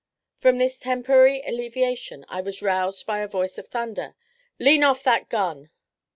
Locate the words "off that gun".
4.83-5.69